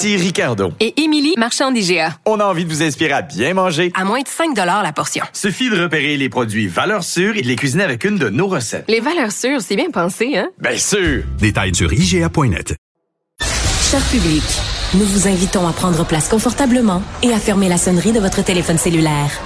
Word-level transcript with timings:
Ici 0.00 0.16
Ricardo. 0.16 0.72
Et 0.80 0.98
Émilie, 1.02 1.34
marchand 1.36 1.70
d'IGA. 1.70 2.16
On 2.24 2.40
a 2.40 2.44
envie 2.46 2.64
de 2.64 2.70
vous 2.70 2.82
inspirer 2.82 3.12
à 3.12 3.20
bien 3.20 3.52
manger. 3.52 3.92
À 3.94 4.04
moins 4.04 4.22
de 4.22 4.28
5 4.28 4.56
la 4.56 4.92
portion. 4.94 5.22
Suffit 5.34 5.68
de 5.68 5.78
repérer 5.78 6.16
les 6.16 6.30
produits 6.30 6.68
valeurs 6.68 7.04
sûres 7.04 7.36
et 7.36 7.42
de 7.42 7.46
les 7.46 7.56
cuisiner 7.56 7.84
avec 7.84 8.04
une 8.04 8.16
de 8.16 8.30
nos 8.30 8.46
recettes. 8.46 8.86
Les 8.88 9.00
valeurs 9.00 9.30
sûres, 9.30 9.60
c'est 9.60 9.76
bien 9.76 9.90
pensé, 9.90 10.38
hein? 10.38 10.48
Bien 10.58 10.78
sûr! 10.78 11.24
Détails 11.38 11.74
sur 11.74 11.92
IGA.net. 11.92 12.76
Cher 13.90 14.00
public, 14.10 14.42
nous 14.94 15.04
vous 15.04 15.28
invitons 15.28 15.68
à 15.68 15.72
prendre 15.74 16.02
place 16.06 16.30
confortablement 16.30 17.02
et 17.22 17.34
à 17.34 17.38
fermer 17.38 17.68
la 17.68 17.76
sonnerie 17.76 18.12
de 18.12 18.20
votre 18.20 18.42
téléphone 18.42 18.78
cellulaire. 18.78 19.38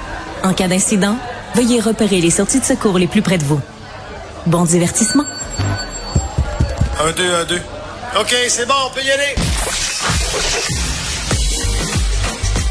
En 0.45 0.55
cas 0.55 0.69
d'incident, 0.69 1.17
veuillez 1.57 1.81
repérer 1.81 2.21
les 2.21 2.31
sorties 2.31 2.61
de 2.61 2.65
secours 2.65 3.01
les 3.01 3.09
plus 3.09 3.23
près 3.23 3.39
de 3.39 3.45
vous. 3.45 3.61
Bon 4.47 4.63
divertissement. 4.65 5.25
Un, 7.01 7.11
deux, 7.11 7.35
un, 7.35 7.45
deux. 7.45 7.61
OK, 8.21 8.33
c'est 8.47 8.69
bon, 8.69 8.75
on 8.89 8.95
peut 8.95 9.05
y 9.05 9.11
aller. 9.11 9.35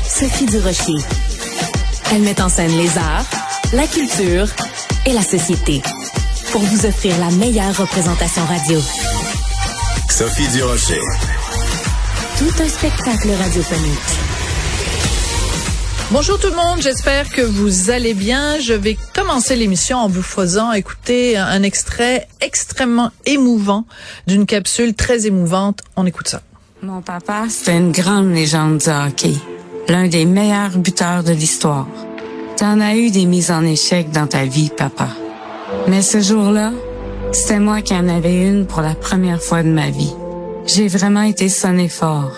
Sophie 0.07 0.45
Durocher. 0.45 1.03
Elle 2.13 2.21
met 2.21 2.41
en 2.41 2.49
scène 2.49 2.77
les 2.77 2.97
arts, 2.97 3.25
la 3.73 3.87
culture 3.87 4.47
et 5.05 5.13
la 5.13 5.21
société 5.21 5.81
pour 6.51 6.61
vous 6.61 6.85
offrir 6.85 7.17
la 7.19 7.31
meilleure 7.31 7.75
représentation 7.75 8.45
radio. 8.45 8.79
Sophie 10.09 10.47
Durocher. 10.49 11.01
Tout 12.37 12.63
un 12.63 12.69
spectacle 12.69 13.31
radiophonique. 13.31 13.99
Bonjour 16.11 16.39
tout 16.39 16.49
le 16.49 16.55
monde, 16.55 16.79
j'espère 16.79 17.29
que 17.29 17.41
vous 17.41 17.89
allez 17.89 18.13
bien. 18.13 18.59
Je 18.59 18.73
vais 18.73 18.97
commencer 19.15 19.55
l'émission 19.55 19.97
en 19.97 20.07
vous 20.07 20.21
faisant 20.21 20.71
écouter 20.71 21.37
un 21.37 21.63
extrait 21.63 22.27
extrêmement 22.39 23.11
émouvant 23.25 23.85
d'une 24.27 24.45
capsule 24.45 24.93
très 24.93 25.25
émouvante. 25.25 25.79
On 25.95 26.05
écoute 26.05 26.27
ça. 26.27 26.43
Mon 26.83 27.01
papa, 27.01 27.45
c'était 27.47 27.77
une 27.77 27.93
grande 27.93 28.33
légende 28.33 28.79
du 28.79 28.89
hockey, 28.89 29.35
l'un 29.87 30.09
des 30.09 30.25
meilleurs 30.25 30.77
buteurs 30.77 31.23
de 31.23 31.31
l'histoire. 31.31 31.87
T'en 32.57 32.81
as 32.81 32.97
eu 32.97 33.09
des 33.09 33.25
mises 33.25 33.51
en 33.51 33.63
échec 33.63 34.11
dans 34.11 34.27
ta 34.27 34.43
vie, 34.43 34.69
papa. 34.69 35.07
Mais 35.87 36.01
ce 36.01 36.19
jour-là, 36.19 36.73
c'était 37.31 37.61
moi 37.61 37.81
qui 37.81 37.93
en 37.93 38.09
avais 38.09 38.49
une 38.49 38.65
pour 38.65 38.81
la 38.81 38.95
première 38.95 39.41
fois 39.41 39.63
de 39.63 39.69
ma 39.69 39.91
vie. 39.91 40.13
J'ai 40.65 40.89
vraiment 40.89 41.21
été 41.21 41.47
sonné 41.47 41.87
fort, 41.87 42.33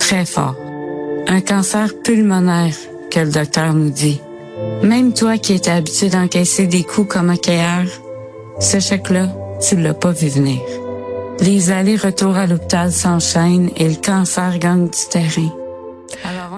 très 0.00 0.26
fort. 0.26 0.56
Un 1.28 1.40
cancer 1.40 1.90
pulmonaire, 2.02 2.74
que 3.08 3.20
le 3.20 3.30
docteur 3.30 3.72
nous 3.72 3.90
dit. 3.90 4.20
Même 4.82 5.12
toi 5.12 5.38
qui 5.38 5.52
étais 5.52 5.70
habitué 5.70 6.08
d'encaisser 6.08 6.66
des 6.66 6.82
coups 6.82 7.14
comme 7.14 7.30
hockeyeur, 7.30 7.84
ce 8.58 8.80
chèque-là, 8.80 9.28
tu 9.60 9.76
l'as 9.76 9.94
pas 9.94 10.10
vu 10.10 10.26
venir. 10.26 10.58
Les 11.42 11.70
allers-retours 11.70 12.36
à 12.36 12.46
l'hôpital 12.46 12.92
s'enchaînent 12.92 13.70
et 13.76 13.88
le 13.88 13.94
cancer 13.94 14.58
gagne 14.58 14.88
du 14.88 15.08
terrain. 15.10 15.48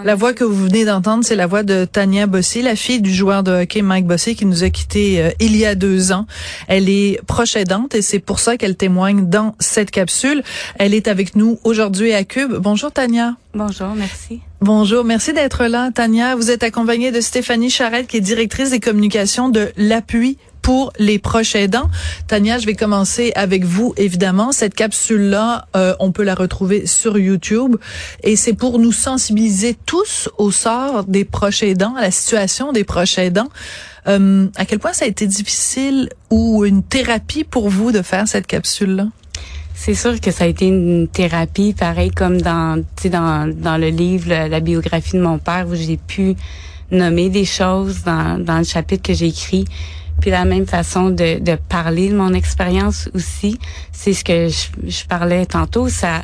La 0.05 0.17
voix 0.17 0.33
que 0.33 0.43
vous 0.43 0.65
venez 0.65 0.85
d'entendre, 0.85 1.25
c'est 1.25 1.37
la 1.37 1.47
voix 1.47 1.63
de 1.63 1.85
Tania 1.85 2.27
Bossé, 2.27 2.63
la 2.63 2.75
fille 2.75 3.01
du 3.01 3.15
joueur 3.15 3.45
de 3.45 3.53
hockey 3.53 3.83
Mike 3.83 4.07
Bossé 4.07 4.35
qui 4.35 4.45
nous 4.45 4.65
a 4.65 4.71
quittés 4.71 5.23
euh, 5.23 5.31
il 5.39 5.57
y 5.57 5.65
a 5.65 5.77
deux 5.77 6.11
ans. 6.11 6.27
Elle 6.67 6.89
est 6.89 7.21
proche 7.29 7.55
aidante 7.55 7.95
et 7.95 8.03
c'est 8.03 8.19
pour 8.19 8.41
ça 8.41 8.57
qu'elle 8.57 8.77
témoigne 8.77 9.29
dans 9.29 9.55
cette 9.61 9.93
capsule. 9.93 10.43
Elle 10.81 10.95
est 10.95 11.07
avec 11.07 11.37
nous 11.37 11.61
aujourd'hui 11.63 12.13
à 12.13 12.25
Cube. 12.25 12.55
Bonjour 12.55 12.91
Tania. 12.91 13.37
Bonjour, 13.55 13.95
merci. 13.95 14.41
Bonjour, 14.61 15.05
merci 15.05 15.33
d'être 15.33 15.67
là, 15.67 15.91
Tania. 15.95 16.35
Vous 16.35 16.51
êtes 16.51 16.65
accompagnée 16.65 17.13
de 17.13 17.21
Stéphanie 17.21 17.71
Charette, 17.71 18.09
qui 18.09 18.17
est 18.17 18.21
directrice 18.21 18.71
des 18.71 18.81
communications 18.81 19.49
de 19.49 19.71
l'appui 19.77 20.39
pour 20.63 20.93
les 20.99 21.19
proches 21.19 21.55
aidants. 21.57 21.91
Tania, 22.29 22.59
je 22.59 22.67
vais 22.67 22.75
commencer 22.75 23.33
avec 23.35 23.65
vous, 23.65 23.93
évidemment. 23.97 24.53
Cette 24.53 24.75
capsule-là, 24.75 25.67
euh, 25.77 25.95
on 25.99 26.13
peut 26.13 26.23
la 26.23 26.35
retrouver 26.35 26.87
sur 26.87 27.19
YouTube 27.19 27.77
et 28.23 28.37
c'est 28.37 28.55
pour 28.55 28.79
nous 28.79 28.93
sensibiliser 28.93 29.77
tous 29.87 30.31
au 30.39 30.51
sort 30.51 31.05
des 31.05 31.25
proches 31.25 31.63
aidants, 31.63 31.95
à 31.97 32.01
la 32.01 32.11
situation 32.11 32.73
des 32.73 32.85
proches 32.85 33.19
aidants. 33.19 33.49
Euh, 34.09 34.49
à 34.57 34.65
quel 34.65 34.79
point 34.79 34.93
ça 34.93 35.05
a 35.05 35.09
été 35.09 35.27
difficile 35.27 36.09
ou 36.31 36.65
une 36.65 36.83
thérapie 36.83 37.45
pour 37.45 37.69
vous 37.69 37.93
de 37.93 38.03
faire 38.03 38.27
cette 38.27 38.47
capsule-là? 38.47 39.09
C'est 39.75 39.95
sûr 39.95 40.21
que 40.21 40.31
ça 40.31 40.45
a 40.45 40.47
été 40.47 40.67
une 40.67 41.09
thérapie, 41.09 41.75
pareil 41.77 42.11
comme 42.11 42.41
dans, 42.41 42.85
dans, 43.05 43.53
dans 43.53 43.77
le 43.79 43.89
livre, 43.89 44.29
la, 44.29 44.61
biographie 44.61 45.17
de 45.17 45.23
mon 45.23 45.39
père, 45.39 45.67
où 45.69 45.75
j'ai 45.75 45.97
pu 45.97 46.37
nommer 46.91 47.31
des 47.31 47.45
choses 47.45 48.03
dans, 48.05 48.39
dans 48.39 48.59
le 48.59 48.65
chapitre 48.65 49.03
que 49.03 49.15
j'ai 49.15 49.29
écrit 49.29 49.65
puis 50.21 50.31
la 50.31 50.45
même 50.45 50.67
façon 50.67 51.11
de, 51.11 51.57
parler 51.69 52.11
de 52.11 52.17
mon 52.17 52.33
expérience 52.35 53.09
aussi. 53.15 53.59
C'est 53.91 54.13
ce 54.13 54.25
que 54.25 54.49
je, 54.49 54.89
je, 54.89 55.05
parlais 55.07 55.47
tantôt. 55.47 55.89
Ça, 55.89 56.23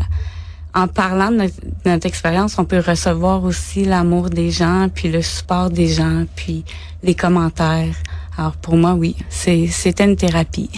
en 0.75 0.87
parlant 0.87 1.31
de 1.31 1.50
notre, 1.84 2.06
expérience, 2.06 2.59
on 2.59 2.65
peut 2.65 2.82
recevoir 2.84 3.43
aussi 3.44 3.84
l'amour 3.84 4.31
des 4.31 4.50
gens, 4.50 4.88
puis 4.94 5.10
le 5.10 5.22
support 5.22 5.71
des 5.71 5.88
gens, 5.88 6.25
puis 6.37 6.65
les 7.03 7.15
commentaires. 7.15 7.94
Alors 8.38 8.53
pour 8.53 8.76
moi, 8.76 8.93
oui, 8.93 9.16
c'est 9.31 9.66
c'était 9.66 10.04
une 10.04 10.15
thérapie. 10.15 10.71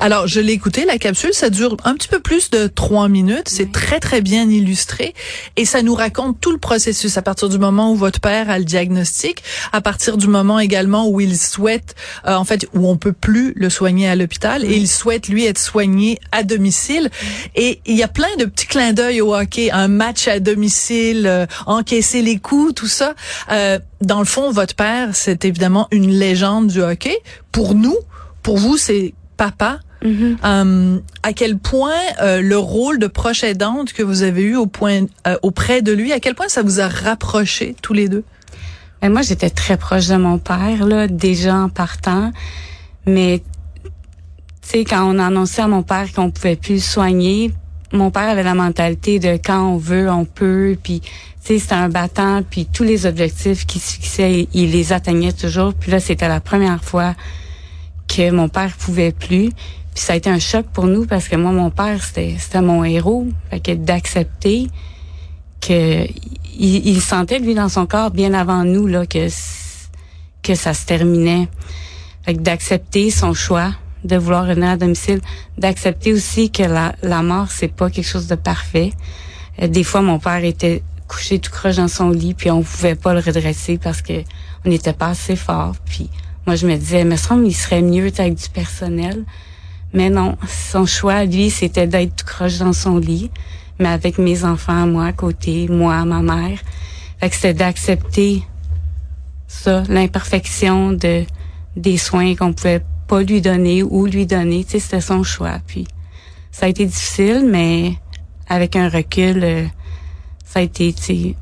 Alors 0.00 0.26
je 0.26 0.40
l'ai 0.40 0.54
écouté 0.54 0.86
la 0.86 0.96
capsule, 0.96 1.34
ça 1.34 1.50
dure 1.50 1.76
un 1.84 1.94
petit 1.94 2.08
peu 2.08 2.20
plus 2.20 2.48
de 2.48 2.68
trois 2.68 3.08
minutes, 3.10 3.48
c'est 3.50 3.70
très 3.70 4.00
très 4.00 4.22
bien 4.22 4.48
illustré. 4.48 5.12
Et 5.56 5.66
ça 5.66 5.82
nous 5.82 5.94
raconte 5.94 6.40
tout 6.40 6.52
le 6.52 6.56
processus. 6.56 7.18
À 7.18 7.22
partir 7.22 7.50
du 7.50 7.58
moment 7.58 7.92
où 7.92 7.96
votre 7.96 8.18
père 8.18 8.48
a 8.48 8.58
le 8.58 8.64
diagnostic, 8.64 9.42
à 9.72 9.82
partir 9.82 10.16
du 10.16 10.26
moment 10.26 10.58
également 10.58 11.06
où 11.06 11.20
il 11.20 11.36
souhaite, 11.36 11.96
euh, 12.26 12.34
en 12.34 12.44
fait, 12.44 12.66
où 12.72 12.88
on 12.88 12.96
peut 12.96 13.12
plus 13.12 13.52
le 13.56 13.68
soigner 13.68 14.08
à 14.08 14.16
l'hôpital 14.16 14.64
et 14.64 14.74
il 14.74 14.88
souhaite 14.88 15.28
lui 15.28 15.44
être 15.44 15.58
soigné 15.58 16.18
à 16.32 16.44
domicile. 16.44 17.10
Et 17.56 17.82
il 17.84 17.96
y 17.96 18.02
a 18.02 18.08
plein 18.08 18.34
de 18.38 18.46
petits 18.46 18.68
clins 18.68 18.94
d'œil 18.94 19.20
au 19.20 19.34
hockey, 19.34 19.70
un 19.70 19.88
match 19.88 20.28
à 20.28 20.40
domicile, 20.40 21.26
euh, 21.26 21.46
encaisser 21.66 22.22
les 22.22 22.38
coups, 22.38 22.74
tout 22.74 22.86
ça. 22.86 23.14
Euh, 23.50 23.78
dans 24.02 24.18
le 24.18 24.24
fond, 24.24 24.50
votre 24.50 24.74
père, 24.74 25.10
c'est 25.14 25.44
évidemment 25.44 25.88
une 25.90 26.10
légende 26.10 26.68
du 26.68 26.82
hockey. 26.82 27.16
Pour 27.50 27.74
nous, 27.74 27.96
pour 28.42 28.58
vous, 28.58 28.76
c'est 28.76 29.14
papa. 29.36 29.80
Mm-hmm. 30.04 30.36
Euh, 30.44 30.98
à 31.22 31.32
quel 31.32 31.58
point 31.58 31.92
euh, 32.20 32.40
le 32.40 32.58
rôle 32.58 32.98
de 32.98 33.06
proche 33.06 33.44
aidante 33.44 33.92
que 33.92 34.02
vous 34.02 34.22
avez 34.22 34.42
eu 34.42 34.56
au 34.56 34.66
point, 34.66 35.06
euh, 35.26 35.36
auprès 35.42 35.80
de 35.80 35.92
lui, 35.92 36.12
à 36.12 36.18
quel 36.18 36.34
point 36.34 36.48
ça 36.48 36.62
vous 36.62 36.80
a 36.80 36.88
rapproché 36.88 37.76
tous 37.82 37.92
les 37.92 38.08
deux? 38.08 38.24
Ben, 39.00 39.12
moi, 39.12 39.22
j'étais 39.22 39.50
très 39.50 39.76
proche 39.76 40.08
de 40.08 40.16
mon 40.16 40.38
père, 40.38 40.86
là, 40.86 41.06
déjà 41.06 41.56
en 41.56 41.68
partant. 41.68 42.32
Mais, 43.06 43.42
tu 43.84 43.90
sais, 44.62 44.84
quand 44.84 45.04
on 45.04 45.18
a 45.18 45.26
annoncé 45.26 45.62
à 45.62 45.68
mon 45.68 45.82
père 45.82 46.12
qu'on 46.12 46.30
pouvait 46.30 46.56
plus 46.56 46.74
le 46.74 46.80
soigner, 46.80 47.52
mon 47.92 48.10
père 48.10 48.28
avait 48.28 48.42
la 48.42 48.54
mentalité 48.54 49.18
de 49.18 49.38
quand 49.42 49.62
on 49.62 49.76
veut, 49.76 50.10
on 50.10 50.24
peut, 50.24 50.76
puis 50.82 51.02
c'était 51.40 51.74
un 51.74 51.88
battant, 51.88 52.42
puis 52.48 52.66
tous 52.66 52.84
les 52.84 53.06
objectifs 53.06 53.66
qu'il 53.66 53.80
se 53.80 53.94
fixait, 53.94 54.48
il 54.52 54.70
les 54.70 54.92
atteignait 54.92 55.32
toujours. 55.32 55.74
Puis 55.74 55.90
là, 55.90 56.00
c'était 56.00 56.28
la 56.28 56.40
première 56.40 56.82
fois 56.82 57.14
que 58.08 58.30
mon 58.30 58.48
père 58.48 58.76
pouvait 58.76 59.12
plus. 59.12 59.50
Puis 59.50 60.04
ça 60.04 60.14
a 60.14 60.16
été 60.16 60.30
un 60.30 60.38
choc 60.38 60.66
pour 60.72 60.86
nous 60.86 61.06
parce 61.06 61.28
que 61.28 61.36
moi, 61.36 61.52
mon 61.52 61.70
père, 61.70 62.02
c'était, 62.02 62.36
c'était 62.38 62.62
mon 62.62 62.84
héros. 62.84 63.26
Fait 63.50 63.60
que 63.60 63.72
d'accepter 63.72 64.68
que 65.60 66.06
il, 66.58 66.86
il, 66.86 67.00
sentait 67.00 67.38
lui 67.38 67.54
dans 67.54 67.68
son 67.68 67.86
corps 67.86 68.10
bien 68.10 68.34
avant 68.34 68.64
nous 68.64 68.86
là 68.86 69.06
que 69.06 69.28
que 70.42 70.54
ça 70.54 70.74
se 70.74 70.86
terminait. 70.86 71.48
Fait 72.24 72.34
que 72.34 72.40
d'accepter 72.40 73.10
son 73.10 73.34
choix 73.34 73.72
de 74.04 74.16
vouloir 74.16 74.46
revenir 74.46 74.70
à 74.70 74.76
domicile, 74.76 75.20
d'accepter 75.58 76.12
aussi 76.12 76.50
que 76.50 76.62
la, 76.62 76.94
la 77.02 77.22
mort 77.22 77.50
c'est 77.50 77.68
pas 77.68 77.90
quelque 77.90 78.06
chose 78.06 78.26
de 78.26 78.34
parfait. 78.34 78.92
Euh, 79.60 79.68
des 79.68 79.84
fois, 79.84 80.02
mon 80.02 80.18
père 80.18 80.44
était 80.44 80.82
couché 81.08 81.38
tout 81.38 81.50
croche 81.50 81.76
dans 81.76 81.88
son 81.88 82.10
lit, 82.10 82.34
puis 82.34 82.50
on 82.50 82.62
pouvait 82.62 82.94
pas 82.94 83.12
le 83.12 83.20
redresser 83.20 83.78
parce 83.78 84.02
que 84.02 84.22
on 84.64 84.70
n'était 84.70 84.92
pas 84.92 85.08
assez 85.08 85.36
fort. 85.36 85.74
Puis 85.84 86.08
moi, 86.46 86.56
je 86.56 86.66
me 86.66 86.76
disais, 86.76 87.04
mais 87.04 87.16
semble 87.16 87.46
il 87.46 87.54
serait 87.54 87.82
mieux 87.82 88.10
avec 88.18 88.34
du 88.34 88.48
personnel. 88.48 89.24
Mais 89.92 90.08
non, 90.08 90.38
son 90.48 90.86
choix, 90.86 91.24
lui, 91.24 91.50
c'était 91.50 91.86
d'être 91.86 92.16
tout 92.16 92.24
croche 92.24 92.58
dans 92.58 92.72
son 92.72 92.96
lit, 92.96 93.30
mais 93.78 93.88
avec 93.88 94.16
mes 94.16 94.44
enfants, 94.44 94.86
moi 94.86 95.06
à 95.06 95.12
côté, 95.12 95.68
moi, 95.68 96.04
ma 96.04 96.22
mère. 96.22 96.58
Fait 97.20 97.28
que 97.28 97.34
c'était 97.34 97.54
d'accepter 97.54 98.42
ça, 99.46 99.82
l'imperfection 99.88 100.92
de 100.92 101.24
des 101.76 101.96
soins 101.96 102.34
qu'on 102.34 102.52
pouvait 102.52 102.82
pas 103.12 103.22
lui 103.22 103.42
donner 103.42 103.82
ou 103.82 104.06
lui 104.06 104.24
donner. 104.26 104.64
Tu 104.64 104.70
sais, 104.72 104.78
c'était 104.78 105.00
son 105.02 105.22
choix. 105.22 105.58
Puis 105.66 105.86
ça 106.50 106.64
a 106.66 106.68
été 106.70 106.86
difficile, 106.86 107.44
mais 107.46 107.94
avec 108.48 108.74
un 108.74 108.88
recul, 108.88 109.44
euh, 109.44 109.64
ça 110.46 110.60
a 110.60 110.62
été 110.62 110.92
tu 110.94 111.02
sais, 111.02 111.34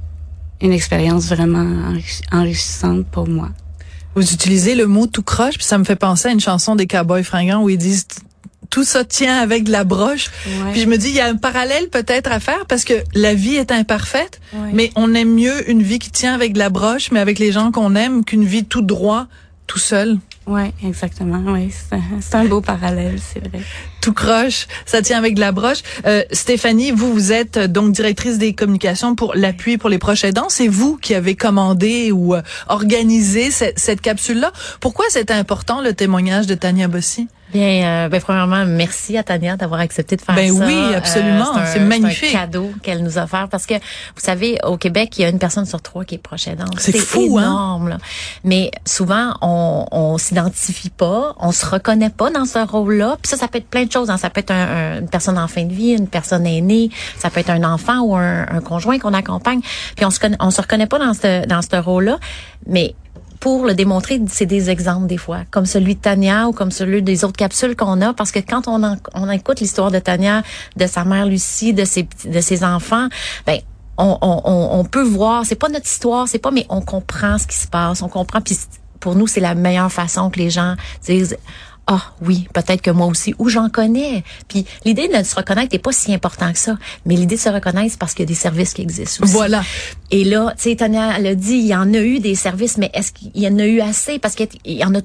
une 0.61 0.73
expérience 0.73 1.27
vraiment 1.29 1.65
enrichi- 1.93 2.23
enrichissante 2.33 3.07
pour 3.07 3.29
moi. 3.29 3.51
Vous 4.17 4.33
utilisez 4.33 4.75
le 4.75 4.87
mot 4.89 5.07
tout 5.07 5.23
croche, 5.23 5.55
puis 5.55 5.65
ça 5.65 5.79
me 5.79 5.85
fait 5.85 5.95
penser 5.95 6.29
à 6.29 6.33
une 6.33 6.41
chanson 6.41 6.75
des 6.75 6.89
Cowboys 6.89 7.23
fringants 7.23 7.63
où 7.63 7.69
ils 7.71 7.79
disent 7.79 8.07
tout 8.69 8.85
ça 8.85 9.05
tient 9.05 9.37
avec 9.41 9.63
de 9.65 9.71
la 9.73 9.85
broche. 9.85 10.31
Ouais. 10.47 10.73
Puis 10.73 10.81
je 10.81 10.87
me 10.89 10.97
dis, 10.99 11.09
il 11.11 11.15
y 11.15 11.21
a 11.21 11.27
un 11.27 11.37
parallèle 11.37 11.89
peut-être 11.89 12.31
à 12.33 12.41
faire 12.41 12.67
parce 12.67 12.85
que 12.85 12.95
la 13.15 13.35
vie 13.35 13.55
est 13.55 13.71
imparfaite, 13.71 14.41
Ouais. 14.53 14.71
mais 14.73 14.91
on 14.97 15.15
aime 15.15 15.35
mieux 15.35 15.69
une 15.71 15.83
vie 15.83 15.99
qui 16.01 16.11
tient 16.11 16.35
avec 16.35 16.53
de 16.53 16.59
la 16.59 16.69
broche, 16.71 17.11
mais 17.13 17.21
avec 17.21 17.39
les 17.39 17.53
gens 17.53 17.71
qu'on 17.71 17.95
aime, 17.95 18.25
qu'une 18.25 18.45
vie 18.45 18.65
tout 18.65 18.83
droit, 18.83 19.27
tout 19.69 19.79
seul. 19.79 20.19
Ouais, 20.47 20.73
exactement. 20.85 21.43
Oui, 21.53 21.71
c'est 21.71 22.35
un, 22.35 22.45
beau 22.47 22.61
parallèle, 22.61 23.19
c'est 23.21 23.47
vrai. 23.47 23.61
tout 24.01 24.15
croche, 24.15 24.67
ça 24.87 25.03
tient 25.03 25.19
avec 25.19 25.35
de 25.35 25.41
la 25.41 25.53
broche. 25.53 25.83
Euh, 26.07 26.23
Stéphanie, 26.33 26.91
vous, 26.91 27.13
vous 27.13 27.31
êtes 27.31 27.57
euh, 27.59 27.69
donc 27.69 27.93
directrice 27.93 28.39
des 28.39 28.55
communications 28.55 29.15
pour 29.15 29.35
l'appui 29.35 29.77
pour 29.77 29.91
les 29.91 29.99
proches 29.99 30.25
aidants. 30.25 30.49
C'est 30.49 30.67
vous 30.67 30.97
qui 30.97 31.15
avez 31.15 31.37
commandé 31.37 32.11
ou 32.11 32.35
euh, 32.35 32.43
organisé 32.69 33.51
cette, 33.51 33.79
cette 33.79 34.01
capsule-là. 34.01 34.53
Pourquoi 34.81 35.05
c'est 35.11 35.31
important 35.31 35.83
le 35.83 35.93
témoignage 35.93 36.47
de 36.47 36.55
Tania 36.55 36.89
Bossy? 36.89 37.29
Bien, 37.53 38.05
euh, 38.05 38.09
ben, 38.09 38.21
premièrement, 38.21 38.65
merci 38.65 39.19
à 39.19 39.23
Tania 39.25 39.57
d'avoir 39.57 39.81
accepté 39.81 40.17
de 40.17 40.21
faire 40.21 40.35
Ben 40.37 40.53
ça. 40.57 40.65
oui, 40.67 40.95
absolument. 40.95 41.57
un- 41.57 41.67
C'est 41.67 41.81
magnifique. 41.81 42.35
un 42.35 42.39
cadeau 42.41 42.71
qu'elle 42.83 43.03
nous 43.03 43.19
a 43.19 43.25
offert 43.25 43.49
parce 43.51 43.67
que, 43.67 43.75
vous 43.75 43.81
savez, 44.21 44.59
au 44.65 44.77
Québec, 44.77 45.19
il 45.19 45.23
y 45.23 45.25
a 45.25 45.29
une 45.29 45.39
personne 45.41 45.65
sur 45.67 45.83
trois 45.83 46.05
qui 46.05 46.15
est 46.15 46.19
proche 46.19 46.47
aidante. 46.47 46.79
C'est 46.79 46.97
fou, 46.97 47.39
hein? 47.39 47.43
énorme, 47.43 47.89
là. 47.89 47.99
Mais 48.45 48.71
souvent, 48.87 49.35
on, 49.43 49.85
on 49.91 50.17
s'identifie 50.19 50.91
pas, 50.91 51.35
on 51.41 51.51
se 51.53 51.67
reconnaît 51.67 52.11
pas 52.11 52.31
dans 52.31 52.45
ce 52.45 52.59
rôle-là. 52.59 53.17
Puis 53.21 53.31
ça, 53.31 53.37
ça 53.37 53.49
peut 53.49 53.59
être 53.59 53.69
plein 53.69 53.85
de 53.85 53.91
choses. 53.93 54.11
hein. 54.11 54.17
Ça 54.17 54.31
peut 54.31 54.41
être 54.41 54.53
un- 54.53 54.95
un- 54.97 55.01
une 55.01 55.09
personne 55.09 55.39
en 55.39 55.49
fin 55.49 55.65
de 55.65 55.73
vie, 55.73 55.91
une 55.91 56.09
personne 56.09 56.47
aînée, 56.47 56.91
ça 57.19 57.31
peut 57.31 57.41
être 57.41 57.51
un 57.51 57.65
enfant 57.65 58.01
ou 58.03 58.15
un, 58.17 58.47
un 58.49 58.61
conjoint 58.61 58.99
qu'on 58.99 59.13
accompagne. 59.15 59.61
Puis 59.97 60.05
on 60.05 60.11
se 60.11 60.21
connaît, 60.21 60.37
on 60.41 60.51
se 60.51 60.61
reconnaît 60.61 60.87
pas 60.87 60.99
dans 60.99 61.15
ce 61.15 61.47
dans 61.47 61.63
ce 61.63 61.77
rôle-là. 61.77 62.19
Mais 62.67 62.95
pour 63.41 63.65
le 63.65 63.75
démontrer, 63.75 64.21
c'est 64.29 64.47
des 64.47 64.69
exemples 64.69 65.07
des 65.07 65.17
fois, 65.17 65.41
comme 65.51 65.65
celui 65.65 65.95
de 65.95 66.01
Tania 66.01 66.47
ou 66.47 66.53
comme 66.53 66.71
celui 66.71 67.03
des 67.03 67.25
autres 67.25 67.37
capsules 67.37 67.75
qu'on 67.75 68.01
a, 68.03 68.13
parce 68.13 68.31
que 68.31 68.39
quand 68.39 68.69
on, 68.69 68.97
on 69.15 69.31
écoute 69.31 69.61
l'histoire 69.61 69.91
de 69.91 69.99
Tania, 69.99 70.43
de 70.77 70.87
sa 70.87 71.05
mère 71.05 71.25
Lucie, 71.25 71.73
de 71.73 71.87
ses 71.87 72.07
de 72.27 72.41
ses 72.41 72.63
enfants, 72.63 73.09
ben 73.47 73.59
on, 73.97 74.19
on, 74.21 74.79
on 74.79 74.85
peut 74.85 75.03
voir, 75.03 75.45
c'est 75.47 75.57
pas 75.57 75.69
notre 75.69 75.87
histoire, 75.87 76.29
c'est 76.29 76.39
pas, 76.39 76.51
mais 76.51 76.67
on 76.69 76.83
comprend 76.83 77.39
ce 77.39 77.47
qui 77.47 77.57
se 77.57 77.67
passe, 77.67 78.03
on 78.03 78.09
comprend, 78.09 78.41
puis 78.41 78.59
pour 78.99 79.15
nous 79.15 79.27
c'est 79.27 79.41
la 79.41 79.55
meilleure 79.55 79.91
façon 79.91 80.31
que 80.31 80.39
les 80.39 80.51
gens 80.51 80.77
disent. 81.03 81.37
Ah 81.93 82.13
oui, 82.23 82.47
peut-être 82.55 82.83
que 82.83 82.93
moi 82.93 83.09
aussi, 83.09 83.35
ou 83.41 83.49
j'en 83.49 83.69
connais. 83.69 84.23
Puis 84.47 84.65
l'idée 84.85 85.09
de 85.09 85.25
se 85.25 85.35
reconnaître 85.35 85.73
n'est 85.73 85.81
pas 85.81 85.91
si 85.91 86.15
important 86.15 86.53
que 86.53 86.59
ça, 86.59 86.79
mais 87.05 87.17
l'idée 87.17 87.35
de 87.35 87.41
se 87.41 87.49
reconnaître, 87.49 87.91
c'est 87.91 87.99
parce 87.99 88.15
qu'il 88.15 88.23
y 88.23 88.29
a 88.29 88.33
des 88.33 88.35
services 88.35 88.75
qui 88.75 88.83
existent 88.83 89.25
aussi. 89.25 89.33
Voilà. 89.33 89.65
Et 90.13 90.23
là, 90.23 90.55
tu 90.57 90.71
sais, 90.71 90.77
Tania 90.77 91.19
l'a 91.19 91.35
dit, 91.35 91.57
il 91.57 91.67
y 91.67 91.75
en 91.75 91.93
a 91.93 91.99
eu 91.99 92.21
des 92.21 92.37
services, 92.37 92.79
mais 92.79 92.93
est-ce 92.95 93.11
qu'il 93.11 93.33
y 93.35 93.49
en 93.49 93.59
a 93.59 93.67
eu 93.67 93.81
assez? 93.81 94.21
Parce 94.21 94.37
qu'il 94.37 94.49
y 94.67 94.85
en 94.85 94.95
a, 94.95 95.01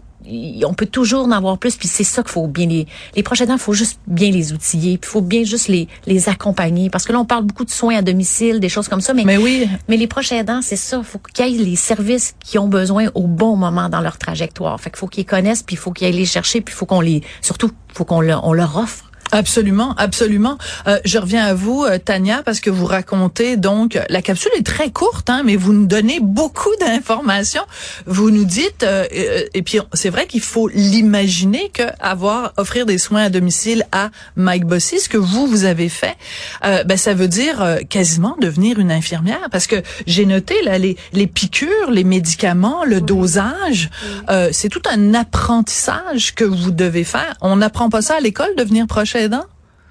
on 0.66 0.74
peut 0.74 0.86
toujours 0.86 1.26
en 1.26 1.32
avoir 1.32 1.58
plus, 1.58 1.76
puis 1.76 1.88
c'est 1.88 2.04
ça 2.04 2.24
qu'il 2.24 2.32
faut 2.32 2.48
bien 2.48 2.68
les, 2.68 2.88
les 3.16 3.24
proches 3.24 3.42
aidants, 3.42 3.56
il 3.56 3.60
faut 3.60 3.74
juste 3.74 4.00
bien 4.08 4.32
les 4.32 4.54
outiller, 4.54 4.98
puis 4.98 5.10
il 5.10 5.12
faut 5.12 5.22
bien 5.22 5.44
juste 5.44 5.68
les, 5.68 5.88
les 6.06 6.30
accompagner. 6.30 6.90
Parce 6.90 7.06
que 7.06 7.14
là, 7.14 7.20
on 7.20 7.26
parle 7.26 7.44
beaucoup 7.44 7.66
de 7.66 7.72
soins 7.72 7.98
à 7.98 8.02
domicile, 8.02 8.60
des 8.60 8.70
choses 8.70 8.88
comme 8.88 9.02
ça, 9.02 9.14
mais, 9.14 9.24
Mais 9.24 9.38
oui, 9.38 9.68
mais 9.88 9.98
les 9.98 10.08
proches 10.08 10.32
aidants, 10.32 10.62
c'est 10.62 10.76
ça, 10.76 11.02
faut 11.04 11.20
qu'il 11.20 11.48
y 11.48 11.62
ait 11.62 11.64
les 11.64 11.76
services 11.76 12.36
qui 12.40 12.58
ont 12.58 12.68
besoin 12.68 13.08
au 13.14 13.28
bon 13.28 13.56
moment 13.56 13.90
dans 13.90 14.02
leur 14.02 14.18
trajectoire. 14.18 14.80
Fait 14.80 14.90
qu'il 14.90 15.00
faut 15.00 15.08
qu'ils 15.08 15.26
connaissent, 15.26 15.64
puis 15.64 15.76
il 15.76 15.80
faut 15.80 15.92
qu'ils 15.92 16.08
aillent 16.08 16.14
les 16.14 16.26
chercher, 16.26 16.62
puis 16.62 16.74
il 16.74 16.78
faut 16.78 16.86
qu'on 16.86 17.02
les, 17.02 17.22
surtout, 17.42 17.72
faut 17.94 18.06
qu'on 18.06 18.22
leur, 18.22 18.46
on 18.46 18.54
leur 18.54 18.78
offre. 18.78 19.12
Absolument, 19.36 19.94
absolument. 19.98 20.58
Euh, 20.88 21.00
je 21.04 21.18
reviens 21.18 21.44
à 21.46 21.54
vous, 21.54 21.84
euh, 21.84 21.98
Tania, 21.98 22.42
parce 22.42 22.62
que 22.62 22.70
vous 22.70 22.86
racontez 22.86 23.58
donc 23.58 24.00
la 24.10 24.22
capsule 24.22 24.52
est 24.58 24.66
très 24.66 24.92
courte, 24.92 25.30
hein, 25.30 25.42
mais 25.44 25.58
vous 25.58 25.74
nous 25.74 25.88
donnez 25.88 26.20
beaucoup 26.22 26.74
d'informations. 26.80 27.64
Vous 28.06 28.32
nous 28.32 28.46
dites, 28.46 28.84
euh, 28.84 29.06
euh, 29.14 29.44
et 29.54 29.62
puis 29.62 29.80
c'est 29.94 30.10
vrai 30.10 30.26
qu'il 30.26 30.40
faut 30.40 30.70
l'imaginer 30.70 31.70
que 31.74 31.84
avoir 32.00 32.54
offrir 32.56 32.86
des 32.86 32.98
soins 32.98 33.24
à 33.24 33.30
domicile 33.30 33.86
à 33.92 34.10
Mike 34.38 34.66
Bossy, 34.66 35.00
ce 35.02 35.10
que 35.10 35.18
vous 35.18 35.48
vous 35.48 35.66
avez 35.66 35.90
fait, 35.90 36.16
euh, 36.64 36.86
ben 36.86 36.98
ça 36.98 37.14
veut 37.14 37.28
dire 37.28 37.62
euh, 37.62 37.80
quasiment 37.90 38.38
devenir 38.40 38.80
une 38.80 38.92
infirmière, 38.92 39.50
parce 39.52 39.68
que 39.68 39.84
j'ai 40.08 40.26
noté 40.26 40.56
là 40.64 40.78
les 40.78 40.96
les 41.12 41.28
piqûres, 41.28 41.92
les 41.92 42.06
médicaments, 42.06 42.86
le 42.86 43.02
dosage, 43.02 43.90
euh, 44.30 44.50
c'est 44.54 44.70
tout 44.70 44.84
un 44.90 45.14
apprentissage 45.14 46.36
que 46.36 46.46
vous 46.46 46.72
devez 46.72 47.04
faire. 47.04 47.34
On 47.42 47.58
n'apprend 47.58 47.90
pas 47.90 48.02
ça 48.02 48.16
à 48.16 48.20
l'école, 48.22 48.56
devenir 48.56 48.88
proche 48.88 49.16
aidant. 49.26 49.44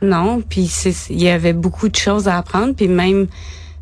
Non, 0.02 0.42
puis 0.46 0.66
c'est- 0.66 1.10
il 1.10 1.22
y 1.22 1.28
avait 1.28 1.52
beaucoup 1.52 1.88
de 1.88 1.96
choses 1.96 2.28
à 2.28 2.36
apprendre, 2.38 2.75
puis 2.75 2.88
même, 2.88 3.26
tu 3.26 3.32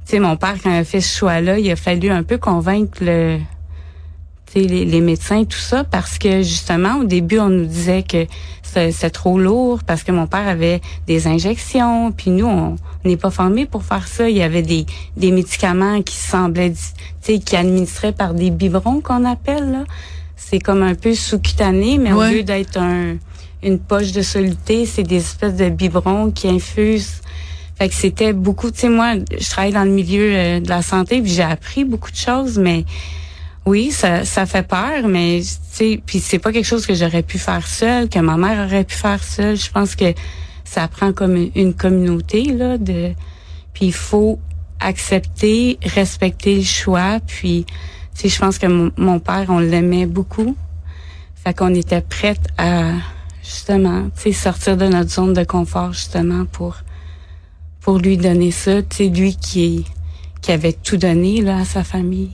sais, 0.05 0.19
mon 0.21 0.37
père 0.37 0.55
quand 0.63 0.71
il 0.71 0.77
a 0.79 0.85
fait 0.85 1.01
ce 1.01 1.17
choix-là, 1.19 1.59
il 1.59 1.71
a 1.71 1.77
fallu 1.77 2.11
un 2.11 2.23
peu 2.23 2.39
convaincre 2.39 2.99
le, 3.01 3.39
tu 4.47 4.61
sais, 4.63 4.67
les, 4.69 4.85
les 4.85 5.01
médecins 5.01 5.45
tout 5.45 5.59
ça, 5.59 5.83
parce 5.85 6.19
que 6.19 6.43
justement 6.43 6.99
au 6.99 7.05
début 7.05 7.39
on 7.39 7.49
nous 7.49 7.67
disait 7.67 8.03
que 8.05 8.27
c'est 8.63 9.11
trop 9.11 9.39
lourd, 9.39 9.81
parce 9.85 10.03
que 10.03 10.13
mon 10.13 10.27
père 10.27 10.47
avait 10.49 10.81
des 11.07 11.27
injections, 11.27 12.13
puis 12.13 12.31
nous 12.31 12.47
on 12.47 12.77
on 13.05 13.09
n'est 13.09 13.17
pas 13.17 13.31
formés 13.31 13.67
pour 13.67 13.83
faire 13.83 14.07
ça. 14.07 14.31
Il 14.31 14.37
y 14.37 14.43
avait 14.43 14.63
des 14.63 14.87
des 15.17 15.33
médicaments 15.33 16.03
qui 16.03 16.17
semblaient, 16.17 16.71
tu 16.73 16.79
sais, 17.21 17.39
qui 17.41 17.57
administraient 17.57 18.13
par 18.13 18.33
des 18.33 18.51
biberons 18.51 19.01
qu'on 19.01 19.25
appelle 19.25 19.73
là. 19.73 19.85
C'est 20.37 20.61
comme 20.61 20.83
un 20.83 20.95
peu 20.95 21.13
sous-cutané, 21.15 21.99
mais 21.99 22.13
Ouais. 22.13 22.29
au 22.29 22.33
lieu 22.33 22.43
d'être 22.45 22.79
un 22.79 23.17
une 23.63 23.79
poche 23.79 24.13
de 24.13 24.23
soluté, 24.23 24.87
c'est 24.87 25.03
des 25.03 25.17
espèces 25.17 25.55
de 25.55 25.69
biberons 25.69 26.31
qui 26.31 26.49
infusent. 26.49 27.21
Fait 27.79 27.89
que 27.89 27.95
c'était 27.95 28.33
beaucoup, 28.33 28.71
tu 28.71 28.81
sais, 28.81 28.89
moi, 28.89 29.15
je 29.17 29.49
travaille 29.51 29.73
dans 29.73 29.85
le 29.85 29.91
milieu 29.91 30.33
euh, 30.35 30.61
de 30.61 30.69
la 30.69 30.83
santé, 30.83 31.21
puis 31.23 31.31
j'ai 31.31 31.43
appris 31.43 31.85
beaucoup 31.85 32.11
de 32.11 32.17
choses, 32.17 32.59
mais 32.59 32.85
oui, 33.65 33.91
ça, 33.93 34.25
ça 34.25 34.45
fait 34.47 34.67
peur, 34.67 35.07
mais 35.09 35.41
tu 35.41 35.49
sais, 35.71 36.03
puis 36.05 36.19
c'est 36.21 36.39
pas 36.39 36.53
quelque 36.53 36.67
chose 36.67 36.85
que 36.87 36.95
j'aurais 36.95 37.23
pu 37.23 37.39
faire 37.39 37.67
seule, 37.67 38.09
que 38.09 38.19
ma 38.19 38.37
mère 38.37 38.67
aurait 38.67 38.85
pu 38.85 38.95
faire 38.95 39.23
seule. 39.23 39.57
Je 39.57 39.71
pense 39.71 39.95
que 39.95 40.13
ça 40.65 40.89
prend 40.89 41.13
comme 41.13 41.49
une- 41.55 41.75
communauté 41.75 42.45
là, 42.45 42.79
de, 42.79 43.13
puis 43.73 43.87
il 43.87 43.93
faut 43.93 44.39
accepter, 44.81 45.79
respecter 45.85 46.57
le 46.57 46.65
choix, 46.65 47.21
puis 47.27 47.65
tu 48.15 48.23
sais, 48.23 48.29
je 48.29 48.39
pense 48.39 48.59
que 48.59 48.67
mon, 48.67 48.91
mon 48.97 49.21
père, 49.21 49.47
on 49.49 49.61
l'aimait 49.61 50.07
beaucoup, 50.07 50.57
fait 51.45 51.55
qu'on 51.55 51.75
était 51.75 52.01
prête 52.01 52.49
à 52.59 52.93
justement, 53.43 54.05
tu 54.17 54.23
sais, 54.23 54.33
sortir 54.33 54.77
de 54.77 54.87
notre 54.87 55.11
zone 55.11 55.33
de 55.33 55.45
confort 55.45 55.93
justement 55.93 56.45
pour 56.47 56.77
pour 57.81 57.99
lui 57.99 58.17
donner 58.17 58.53
ça, 58.53 58.83
tu 58.83 58.97
sais, 58.97 59.09
lui 59.09 59.37
qui 59.37 59.85
qui 60.41 60.53
avait 60.53 60.73
tout 60.73 60.97
donné 60.97 61.41
là 61.41 61.59
à 61.59 61.65
sa 61.65 61.85
famille. 61.85 62.31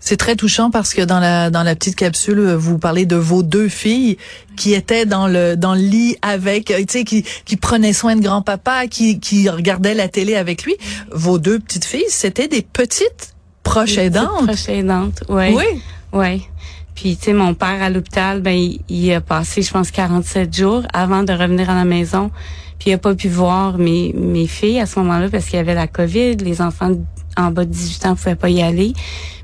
C'est 0.00 0.18
très 0.18 0.36
touchant 0.36 0.70
parce 0.70 0.92
que 0.92 1.00
dans 1.00 1.18
la 1.18 1.48
dans 1.48 1.62
la 1.62 1.74
petite 1.74 1.96
capsule, 1.96 2.52
vous 2.52 2.78
parlez 2.78 3.06
de 3.06 3.16
vos 3.16 3.42
deux 3.42 3.68
filles 3.68 4.18
qui 4.54 4.74
étaient 4.74 5.06
dans 5.06 5.28
le 5.28 5.56
dans 5.56 5.74
le 5.74 5.80
lit 5.80 6.16
avec, 6.20 6.70
euh, 6.70 6.78
tu 6.80 6.84
sais, 6.88 7.04
qui 7.04 7.24
qui 7.46 7.56
prenaient 7.56 7.94
soin 7.94 8.14
de 8.14 8.20
grand-papa, 8.20 8.86
qui 8.86 9.18
qui 9.18 9.48
regardaient 9.48 9.94
la 9.94 10.08
télé 10.08 10.36
avec 10.36 10.64
lui. 10.64 10.76
Vos 11.10 11.38
deux 11.38 11.58
petites 11.58 11.86
filles, 11.86 12.04
c'était 12.08 12.48
des 12.48 12.60
petites 12.60 13.34
proches 13.62 13.96
aidantes. 13.96 14.44
Proche 14.44 14.68
aidante, 14.68 15.24
ouais. 15.30 15.54
Oui. 15.56 15.80
Ouais. 16.12 16.42
Puis 16.94 17.16
tu 17.16 17.24
sais 17.24 17.32
mon 17.32 17.54
père 17.54 17.82
à 17.82 17.90
l'hôpital, 17.90 18.40
ben 18.40 18.56
il, 18.88 19.12
a 19.12 19.20
passé 19.20 19.62
je 19.62 19.70
pense 19.70 19.90
47 19.90 20.54
jours 20.54 20.82
avant 20.92 21.22
de 21.22 21.32
revenir 21.32 21.70
à 21.70 21.74
la 21.74 21.84
maison. 21.84 22.30
Puis 22.78 22.90
il 22.90 22.94
a 22.94 22.98
pas 22.98 23.14
pu 23.14 23.28
voir 23.28 23.78
mes 23.78 24.12
mes 24.12 24.46
filles 24.46 24.80
à 24.80 24.86
ce 24.86 24.98
moment-là 25.00 25.28
parce 25.28 25.46
qu'il 25.46 25.56
y 25.56 25.60
avait 25.60 25.74
la 25.74 25.86
Covid, 25.86 26.36
les 26.36 26.60
enfants 26.60 26.92
en 27.36 27.50
bas 27.50 27.64
de 27.64 27.70
18 27.70 28.06
ans 28.06 28.14
pouvaient 28.14 28.36
pas 28.36 28.50
y 28.50 28.62
aller. 28.62 28.92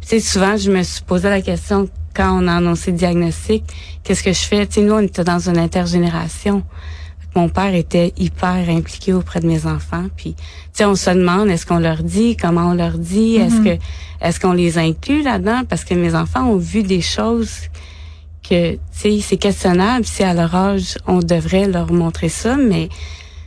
Tu 0.00 0.08
sais 0.08 0.20
souvent 0.20 0.56
je 0.56 0.70
me 0.70 0.82
suis 0.82 1.02
posé 1.02 1.28
la 1.28 1.42
question 1.42 1.88
quand 2.14 2.42
on 2.42 2.48
a 2.48 2.54
annoncé 2.54 2.90
le 2.90 2.96
diagnostic, 2.96 3.64
qu'est-ce 4.02 4.22
que 4.22 4.32
je 4.32 4.44
fais? 4.44 4.66
Tu 4.66 4.74
sais 4.74 4.82
nous 4.82 4.94
on 4.94 5.00
était 5.00 5.24
dans 5.24 5.48
une 5.48 5.58
intergénération. 5.58 6.62
Mon 7.36 7.48
père 7.48 7.74
était 7.74 8.12
hyper 8.16 8.68
impliqué 8.68 9.12
auprès 9.12 9.40
de 9.40 9.46
mes 9.46 9.66
enfants. 9.66 10.06
Puis, 10.16 10.34
tu 10.34 10.42
sais, 10.72 10.84
on 10.84 10.96
se 10.96 11.10
demande 11.10 11.48
est-ce 11.48 11.64
qu'on 11.64 11.78
leur 11.78 12.02
dit, 12.02 12.36
comment 12.36 12.70
on 12.70 12.74
leur 12.74 12.98
dit, 12.98 13.36
est-ce 13.36 13.60
que, 13.60 13.78
est-ce 14.20 14.40
qu'on 14.40 14.52
les 14.52 14.78
inclut 14.78 15.22
là-dedans? 15.22 15.62
Parce 15.68 15.84
que 15.84 15.94
mes 15.94 16.14
enfants 16.14 16.44
ont 16.46 16.56
vu 16.56 16.82
des 16.82 17.00
choses 17.00 17.52
que, 18.42 18.72
tu 18.72 18.80
sais, 18.90 19.20
c'est 19.20 19.36
questionnable. 19.36 20.04
Si 20.04 20.24
à 20.24 20.34
leur 20.34 20.54
âge 20.54 20.98
on 21.06 21.20
devrait 21.20 21.68
leur 21.68 21.92
montrer 21.92 22.28
ça, 22.28 22.56
mais 22.56 22.88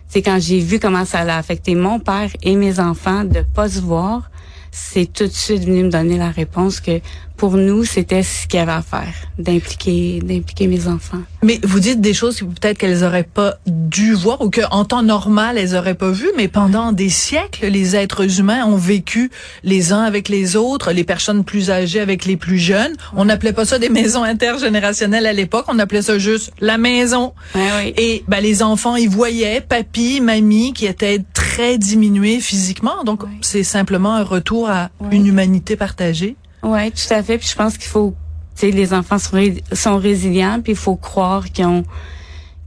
c'est 0.08 0.22
quand 0.22 0.40
j'ai 0.40 0.60
vu 0.60 0.80
comment 0.80 1.06
ça 1.06 1.20
allait 1.20 1.32
affecter 1.32 1.76
mon 1.76 2.00
père 2.00 2.30
et 2.42 2.56
mes 2.56 2.80
enfants 2.80 3.24
de 3.24 3.42
pas 3.42 3.68
se 3.68 3.82
voir, 3.82 4.30
c'est 4.72 5.12
tout 5.12 5.26
de 5.26 5.32
suite 5.32 5.66
venu 5.66 5.84
me 5.84 5.90
donner 5.90 6.18
la 6.18 6.30
réponse 6.30 6.80
que 6.80 7.00
pour 7.44 7.58
nous, 7.58 7.84
c'était 7.84 8.24
ce 8.24 8.48
qu'il 8.48 8.58
y 8.58 8.64
avait 8.64 8.72
à 8.72 8.82
faire, 8.82 9.14
d'impliquer, 9.38 10.22
d'impliquer 10.24 10.68
mes 10.68 10.88
enfants. 10.88 11.20
Mais 11.42 11.60
vous 11.62 11.82
dites 11.82 12.00
des 12.00 12.14
choses 12.14 12.38
que 12.38 12.46
peut-être 12.46 12.78
qu'elles 12.78 13.04
auraient 13.04 13.24
pas 13.24 13.56
dû 13.68 14.14
voir 14.14 14.40
ou 14.40 14.50
qu'en 14.50 14.86
temps 14.86 15.04
normal 15.04 15.58
elles 15.58 15.76
auraient 15.76 15.94
pas 15.94 16.12
vu, 16.12 16.30
mais 16.38 16.48
pendant 16.48 16.94
des 16.94 17.10
siècles, 17.10 17.68
les 17.68 17.98
êtres 17.98 18.40
humains 18.40 18.66
ont 18.66 18.78
vécu 18.78 19.30
les 19.66 19.92
uns 19.92 20.04
avec 20.04 20.30
les 20.30 20.56
autres, 20.56 20.94
les 20.94 21.04
personnes 21.04 21.44
plus 21.44 21.70
âgées 21.70 22.00
avec 22.00 22.24
les 22.24 22.38
plus 22.38 22.60
jeunes. 22.60 22.96
On 23.14 23.26
n'appelait 23.26 23.52
pas 23.52 23.66
ça 23.66 23.78
des 23.78 23.90
maisons 23.90 24.24
intergénérationnelles 24.24 25.26
à 25.26 25.34
l'époque, 25.34 25.66
on 25.68 25.80
appelait 25.80 26.02
ça 26.02 26.18
juste 26.18 26.54
la 26.62 26.78
maison. 26.78 27.34
Ouais. 27.56 27.94
Et 27.98 28.24
ben, 28.30 28.40
les 28.40 28.64
enfants, 28.64 28.96
ils 28.96 29.10
voyaient 29.10 29.60
papy, 29.60 30.22
mamie 30.22 30.72
qui 30.72 30.86
étaient 30.86 31.20
très 31.34 31.78
diminués 31.78 32.40
physiquement. 32.40 33.04
Donc, 33.04 33.24
c'est 33.42 33.64
simplement 33.64 34.14
un 34.14 34.24
retour 34.24 34.70
à 34.70 34.92
une 35.12 35.28
humanité 35.28 35.76
partagée. 35.76 36.38
Ouais, 36.64 36.92
tout 36.92 37.14
à 37.14 37.22
fait. 37.22 37.38
Puis 37.38 37.50
je 37.50 37.56
pense 37.56 37.78
qu'il 37.78 37.90
faut, 37.90 38.16
tu 38.56 38.62
sais, 38.68 38.72
les 38.72 38.94
enfants 38.94 39.20
sont, 39.20 39.38
sont 39.74 39.98
résilients, 39.98 40.62
puis 40.62 40.74
il 40.74 40.78
faut 40.78 40.96
croire 40.96 41.46
qu'ils 41.52 41.66
ont, 41.66 41.84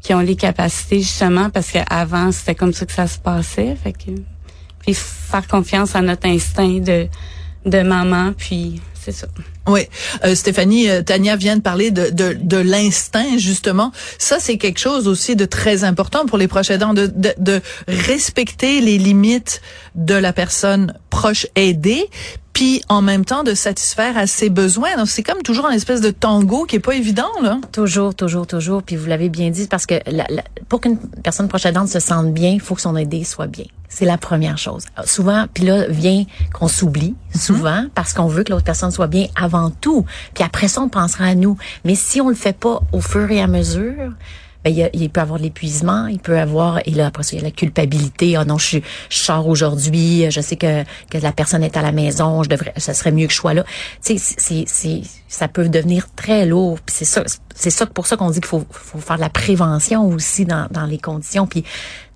qu'ils 0.02 0.14
ont 0.16 0.20
les 0.20 0.36
capacités 0.36 1.00
justement, 1.00 1.50
parce 1.50 1.70
qu'avant 1.70 2.30
c'était 2.30 2.54
comme 2.54 2.72
ça 2.72 2.86
que 2.86 2.92
ça 2.92 3.06
se 3.06 3.18
passait. 3.18 3.76
Fait 3.82 3.92
que, 3.92 4.10
puis 4.80 4.94
faire 4.94 5.46
confiance 5.48 5.96
à 5.96 6.02
notre 6.02 6.28
instinct 6.28 6.78
de, 6.80 7.08
de 7.64 7.82
maman, 7.82 8.32
puis 8.36 8.80
c'est 8.94 9.12
ça. 9.12 9.26
Oui, 9.68 9.82
Euh, 10.24 10.34
Stéphanie, 10.34 10.88
euh, 10.90 11.02
Tania 11.02 11.36
vient 11.36 11.56
de 11.56 11.62
parler 11.62 11.90
de, 11.90 12.10
de, 12.10 12.36
de 12.40 12.56
l'instinct 12.56 13.36
justement. 13.38 13.92
Ça, 14.18 14.38
c'est 14.40 14.58
quelque 14.58 14.78
chose 14.78 15.08
aussi 15.08 15.36
de 15.36 15.44
très 15.44 15.84
important 15.84 16.26
pour 16.26 16.38
les 16.38 16.48
proches 16.48 16.70
aidants, 16.70 16.94
de, 16.94 17.06
de, 17.06 17.32
de 17.38 17.60
respecter 17.88 18.80
les 18.80 18.98
limites 18.98 19.60
de 19.94 20.14
la 20.14 20.32
personne 20.32 20.94
proche 21.10 21.46
aidée, 21.56 22.08
puis 22.56 22.80
en 22.88 23.02
même 23.02 23.26
temps 23.26 23.42
de 23.42 23.52
satisfaire 23.52 24.16
à 24.16 24.26
ses 24.26 24.48
besoins. 24.48 24.96
Donc 24.96 25.08
c'est 25.08 25.22
comme 25.22 25.42
toujours 25.42 25.66
un 25.66 25.72
espèce 25.72 26.00
de 26.00 26.10
tango 26.10 26.64
qui 26.64 26.76
est 26.76 26.80
pas 26.80 26.94
évident 26.94 27.28
là. 27.42 27.58
Toujours, 27.70 28.14
toujours, 28.14 28.46
toujours. 28.46 28.82
Puis 28.82 28.96
vous 28.96 29.04
l'avez 29.04 29.28
bien 29.28 29.50
dit, 29.50 29.66
parce 29.66 29.84
que 29.84 29.96
la- 30.06 30.24
la- 30.30 30.42
pour 30.70 30.80
qu'une 30.80 30.96
personne 31.22 31.48
proche 31.48 31.66
aidante 31.66 31.88
se 31.90 32.00
sente 32.00 32.32
bien, 32.32 32.48
il 32.52 32.60
faut 32.62 32.74
que 32.74 32.80
son 32.80 32.96
aidé 32.96 33.24
soit 33.24 33.46
bien. 33.46 33.66
C'est 33.90 34.06
la 34.06 34.16
première 34.16 34.56
chose. 34.56 34.84
Alors, 34.96 35.06
Souvent, 35.06 35.44
puis 35.52 35.64
là 35.64 35.86
vient 35.88 36.24
qu'on 36.54 36.66
s'oublie, 36.68 37.14
souvent, 37.34 37.84
parce 37.94 38.14
qu'on 38.14 38.26
veut 38.26 38.42
que 38.42 38.52
l'autre 38.52 38.64
personne 38.64 38.90
soit 38.90 39.06
bien 39.06 39.26
avant 39.36 39.68
tout. 39.68 40.06
Puis 40.32 40.42
après 40.42 40.68
ça, 40.68 40.80
on 40.80 40.88
pensera 40.88 41.26
à 41.26 41.34
nous. 41.34 41.58
Mais 41.84 41.94
si 41.94 42.22
on 42.22 42.30
le 42.30 42.34
fait 42.34 42.56
pas 42.56 42.80
au 42.92 43.02
fur 43.02 43.30
et 43.30 43.42
à 43.42 43.48
mesure, 43.48 44.12
ben, 44.66 44.90
il, 44.92 45.10
peut 45.10 45.20
avoir 45.20 45.38
l'épuisement, 45.38 46.08
il 46.08 46.18
peut 46.18 46.38
avoir, 46.38 46.80
et 46.86 46.90
là, 46.90 47.06
après 47.06 47.22
ça, 47.22 47.36
il 47.36 47.38
y 47.38 47.40
a 47.40 47.44
la 47.44 47.52
culpabilité. 47.52 48.36
Oh 48.36 48.44
non, 48.44 48.58
je, 48.58 48.78
je 49.08 49.16
sors 49.16 49.46
aujourd'hui, 49.46 50.28
je 50.28 50.40
sais 50.40 50.56
que, 50.56 50.82
que 51.08 51.18
la 51.18 51.30
personne 51.30 51.62
est 51.62 51.76
à 51.76 51.82
la 51.82 51.92
maison, 51.92 52.42
je 52.42 52.48
devrais, 52.48 52.72
ça 52.76 52.92
serait 52.92 53.12
mieux 53.12 53.28
que 53.28 53.32
je 53.32 53.38
sois 53.38 53.54
là. 53.54 53.62
Tu 54.04 54.18
sais, 54.18 54.34
c'est, 54.38 54.64
c'est, 54.66 55.02
ça 55.28 55.46
peut 55.46 55.68
devenir 55.68 56.08
très 56.16 56.46
lourd. 56.46 56.80
C'est 56.88 57.04
ça, 57.04 57.22
c'est 57.54 57.70
ça 57.70 57.86
pour 57.86 58.08
ça 58.08 58.16
qu'on 58.16 58.30
dit 58.30 58.40
qu'il 58.40 58.48
faut, 58.48 58.64
faut 58.68 58.98
faire 58.98 59.16
de 59.16 59.20
la 59.20 59.30
prévention 59.30 60.08
aussi 60.08 60.44
dans, 60.44 60.66
dans 60.72 60.86
les 60.86 60.98
conditions. 60.98 61.46
Puis 61.46 61.62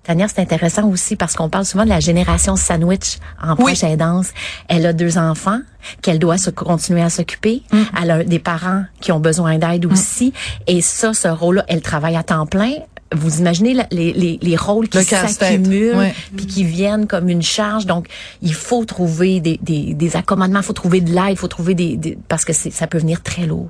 Tania, 0.03 0.27
c'est 0.27 0.41
intéressant 0.41 0.87
aussi 0.89 1.15
parce 1.15 1.35
qu'on 1.35 1.47
parle 1.49 1.65
souvent 1.65 1.83
de 1.83 1.89
la 1.89 1.99
génération 1.99 2.55
sandwich 2.55 3.19
en 3.41 3.55
proche 3.55 3.83
aidance. 3.83 4.29
Elle 4.67 4.85
a 4.87 4.93
deux 4.93 5.17
enfants 5.19 5.59
qu'elle 6.01 6.17
doit 6.17 6.37
se 6.39 6.49
continuer 6.49 7.03
à 7.03 7.09
s'occuper. 7.09 7.61
Elle 8.01 8.09
a 8.11 8.23
des 8.23 8.39
parents 8.39 8.83
qui 8.99 9.11
ont 9.11 9.19
besoin 9.19 9.57
d'aide 9.59 9.85
aussi. 9.85 10.33
Et 10.65 10.81
ça, 10.81 11.13
ce 11.13 11.27
rôle-là, 11.27 11.65
elle 11.67 11.81
travaille 11.81 12.15
à 12.15 12.23
temps 12.23 12.47
plein. 12.47 12.71
Vous 13.13 13.39
imaginez 13.39 13.75
les, 13.91 14.13
les, 14.13 14.39
les 14.41 14.55
rôles 14.55 14.87
qui 14.87 15.03
s'accumulent 15.03 15.95
Ouais. 15.97 16.13
puis 16.35 16.47
qui 16.47 16.63
viennent 16.63 17.05
comme 17.07 17.29
une 17.29 17.41
charge. 17.43 17.85
Donc, 17.85 18.07
il 18.41 18.53
faut 18.53 18.85
trouver 18.85 19.39
des, 19.39 19.59
des, 19.61 19.93
des 19.93 20.15
accommodements, 20.15 20.61
il 20.61 20.65
faut 20.65 20.73
trouver 20.73 21.01
de 21.01 21.11
l'aide, 21.11 21.31
il 21.31 21.37
faut 21.37 21.49
trouver 21.49 21.75
des, 21.75 21.97
des 21.97 22.17
parce 22.27 22.45
que 22.45 22.53
ça 22.53 22.87
peut 22.87 22.97
venir 22.99 23.21
très 23.21 23.45
lourd. 23.45 23.67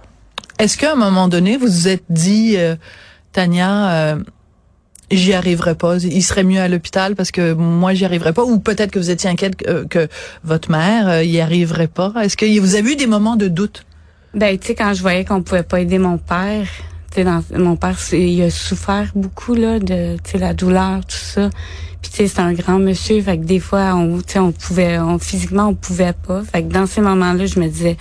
Est-ce 0.60 0.78
qu'à 0.78 0.94
un 0.94 0.96
moment 0.96 1.28
donné, 1.28 1.58
vous 1.58 1.66
vous 1.66 1.88
êtes 1.88 2.04
dit, 2.10 2.54
euh, 2.56 2.76
Tania, 3.32 3.92
euh, 3.92 4.24
j'y 5.12 5.34
arriverai 5.34 5.76
pas, 5.76 5.98
il 5.98 6.24
serait 6.24 6.44
mieux 6.44 6.62
à 6.62 6.68
l'hôpital 6.68 7.16
parce 7.16 7.32
que 7.32 7.54
moi 7.54 7.94
j'y 7.94 8.06
arriverai 8.06 8.34
pas, 8.34 8.44
ou 8.44 8.60
peut-être 8.60 8.92
que 8.92 9.00
vous 9.00 9.12
étiez 9.12 9.30
inquiète 9.30 9.56
que, 9.56 9.86
que 9.86 10.08
votre 10.44 10.72
mère 10.72 11.08
euh, 11.08 11.24
y 11.24 11.40
arriverait 11.40 11.88
pas. 11.88 12.14
Est-ce 12.22 12.38
que 12.38 12.60
vous 12.60 12.76
avez 12.76 12.94
eu 12.94 12.96
des 12.96 13.08
moments 13.08 13.36
de 13.36 13.48
doute? 13.48 13.86
Ben, 14.34 14.58
tu 14.58 14.68
sais, 14.68 14.76
quand 14.76 14.94
je 14.94 15.02
voyais 15.02 15.26
qu'on 15.26 15.44
pouvait 15.44 15.64
pas 15.64 15.82
aider 15.82 16.00
mon 16.00 16.18
père, 16.18 16.66
tu 17.14 17.24
sais, 17.24 17.58
mon 17.58 17.76
père, 17.76 17.98
il 18.14 18.42
a 18.44 18.50
souffert 18.50 19.12
beaucoup, 19.14 19.54
là, 19.54 19.80
de, 19.80 20.16
tu 20.24 20.32
sais, 20.32 20.38
la 20.38 20.54
douleur, 20.54 21.02
tout 21.06 21.18
ça. 21.18 21.50
Puis, 22.02 22.12
tu 22.12 22.18
sais, 22.18 22.28
c'est 22.28 22.40
un 22.40 22.54
grand 22.54 22.80
monsieur, 22.80 23.22
fait 23.22 23.38
que 23.38 23.44
des 23.44 23.60
fois, 23.60 23.94
on, 23.96 24.20
tu 24.20 24.34
sais, 24.34 24.40
on 24.40 24.54
pouvait, 24.54 24.98
on, 25.00 25.20
physiquement, 25.20 25.68
on 25.68 25.76
pouvait 25.76 26.14
pas. 26.14 26.44
Fait 26.44 26.64
que 26.64 26.72
dans 26.72 26.86
ces 26.86 27.02
moments-là, 27.02 27.46
je 27.46 27.60
me 27.60 27.68
disais, 27.68 27.98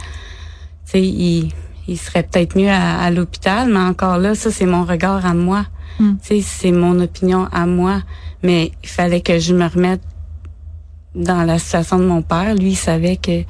tu 0.86 0.92
sais, 0.92 1.02
il, 1.02 1.50
il 1.88 1.98
serait 1.98 2.22
peut-être 2.22 2.56
mieux 2.56 2.70
à 2.70 3.10
l'hôpital, 3.10 3.68
mais 3.68 3.80
encore 3.80 4.18
là, 4.18 4.36
ça, 4.36 4.52
c'est 4.52 4.66
mon 4.66 4.84
regard 4.84 5.26
à 5.26 5.34
moi. 5.34 5.66
Mm. 6.00 6.14
Sais, 6.22 6.40
c'est 6.40 6.72
mon 6.72 6.98
opinion 6.98 7.46
à 7.52 7.66
moi. 7.66 8.02
Mais 8.42 8.72
il 8.82 8.88
fallait 8.88 9.20
que 9.20 9.38
je 9.38 9.54
me 9.54 9.66
remette 9.66 10.02
dans 11.14 11.44
la 11.44 11.58
situation 11.58 11.98
de 11.98 12.04
mon 12.04 12.22
père. 12.22 12.54
Lui, 12.54 12.70
il 12.70 12.76
savait 12.76 13.16
que 13.16 13.44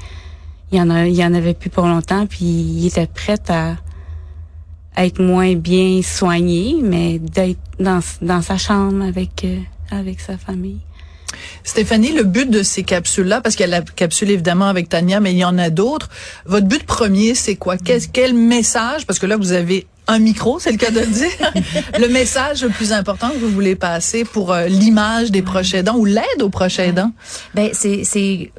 il 0.73 0.78
y 0.78 0.80
en 0.80 0.90
a, 0.90 1.07
il 1.07 1.14
y 1.14 1.25
en 1.25 1.35
avait 1.35 1.54
plus 1.54 1.71
pour 1.71 1.87
longtemps, 1.87 2.26
puis 2.26 2.45
il 2.45 2.87
était 2.87 3.09
prêt 3.09 3.40
à, 3.49 3.75
à 4.95 5.04
être 5.04 5.21
moins 5.21 5.54
bien 5.57 6.00
soigné, 6.02 6.76
mais 6.80 7.19
d'être 7.19 7.59
dans, 7.80 8.00
dans 8.23 8.40
sa 8.40 8.57
chambre 8.57 9.04
avec, 9.04 9.45
euh, 9.45 9.59
avec 9.90 10.21
sa 10.21 10.38
famille. 10.38 10.78
Stéphanie, 11.64 12.12
le 12.12 12.25
but 12.25 12.49
de 12.49 12.62
ces 12.62 12.83
capsules-là, 12.83 13.40
parce 13.40 13.57
qu'il 13.57 13.69
y 13.69 13.73
a 13.73 13.78
la 13.78 13.83
capsule 13.83 14.30
évidemment 14.30 14.66
avec 14.66 14.88
Tania, 14.88 15.21
mais 15.21 15.33
il 15.33 15.38
y 15.38 15.45
en 15.45 15.59
a 15.59 15.71
d'autres. 15.71 16.09
Votre 16.47 16.66
but 16.66 16.85
premier, 16.85 17.35
c'est 17.35 17.57
quoi? 17.57 17.76
Quel, 17.76 18.00
quel 18.09 18.35
message, 18.35 19.07
parce 19.07 19.19
que 19.19 19.26
là, 19.26 19.37
vous 19.37 19.52
avez 19.52 19.87
un 20.10 20.18
micro, 20.18 20.58
c'est 20.58 20.72
le 20.72 20.76
cas 20.76 20.90
de 20.90 21.00
le 21.00 21.06
dire, 21.06 21.52
le 21.98 22.08
message 22.08 22.62
le 22.62 22.70
plus 22.70 22.92
important 22.92 23.30
que 23.30 23.38
vous 23.38 23.48
voulez 23.50 23.76
passer 23.76 24.24
pour 24.24 24.52
euh, 24.52 24.66
l'image 24.66 25.30
des 25.30 25.42
proches 25.42 25.74
aidants 25.74 25.96
ou 25.96 26.04
l'aide 26.04 26.42
aux 26.42 26.50
proches 26.50 26.80
aidants? 26.80 27.12
Ben 27.54 27.70
c'est 27.72 28.02
c'est 28.04 28.52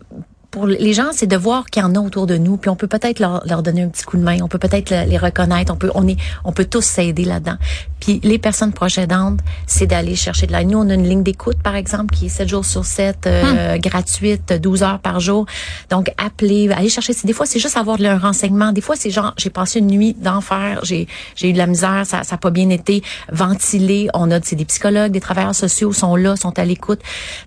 pour 0.52 0.68
les 0.68 0.94
gens, 0.94 1.10
c'est 1.14 1.28
de 1.28 1.38
voir 1.38 1.66
qu'il 1.68 1.82
y 1.82 1.86
en 1.86 1.96
a 1.96 2.00
autour 2.00 2.28
de 2.28 2.38
nous, 2.38 2.58
puis 2.58 2.70
on 2.70 2.76
peut 2.76 2.88
peut-être 2.88 3.20
leur, 3.20 3.42
leur 3.48 3.64
donner 3.64 3.84
un 3.84 3.88
petit 3.88 4.04
coup 4.04 4.18
de 4.18 4.22
main, 4.24 4.38
on 4.42 4.50
peut 4.50 4.58
peut-être 4.60 4.90
le- 4.90 5.10
les 5.10 5.18
reconnaître, 5.18 5.72
on 5.74 5.78
peut 5.78 5.90
on 5.96 6.06
est 6.08 6.18
on 6.44 6.52
peut 6.52 6.66
tous 6.66 6.84
s'aider 6.84 7.24
là-dedans. 7.24 7.56
Puis 8.02 8.20
les 8.24 8.38
personnes 8.38 8.74
proches 8.74 8.98
aidantes, 8.98 9.40
c'est 9.68 9.88
d'aller 9.88 10.16
chercher 10.16 10.48
de 10.48 10.52
l'aide. 10.52 10.68
Nous, 10.70 10.78
on 10.78 10.90
a 10.90 10.94
une 10.96 11.08
ligne 11.08 11.24
d'écoute 11.24 11.58
par 11.64 11.76
exemple 11.76 12.14
qui 12.16 12.26
est 12.26 12.30
7 12.30 12.50
jours 12.50 12.66
sur 12.66 12.84
7 12.84 13.28
euh, 13.28 13.78
gratuite, 13.78 14.52
12 14.54 14.84
heures 14.84 15.00
par 15.00 15.20
jour. 15.20 15.46
Donc 15.90 16.12
appelez, 16.18 16.70
allez 16.72 16.90
chercher 16.90 17.14
des 17.24 17.34
fois 17.34 17.46
c'est 17.46 17.60
juste 17.60 17.78
avoir 17.78 17.98
de 17.98 18.06
un 18.06 18.18
renseignement, 18.18 18.72
des 18.74 18.82
fois 18.82 18.96
c'est 18.98 19.10
genre 19.12 19.34
j'ai 19.38 19.50
passé 19.52 19.80
une 19.80 19.88
nuit 19.88 20.16
d'enfer, 20.20 20.80
j'ai 20.84 21.08
j'ai 21.36 21.50
eu 21.50 21.54
de 21.54 21.58
la 21.60 21.68
misère, 21.68 22.04
ça 22.06 22.24
ça 22.24 22.36
a 22.36 22.38
pas 22.38 22.50
bien 22.50 22.70
été 22.70 23.04
ventilé, 23.32 24.10
on 24.14 24.30
a 24.32 24.40
des 24.40 24.66
psychologues, 24.66 25.12
des 25.14 25.22
travailleurs 25.22 25.56
sociaux 25.56 25.94
sont 25.94 26.16
là, 26.18 26.36
sont 26.36 26.58
à 26.60 26.66
l'écoute. 26.66 27.00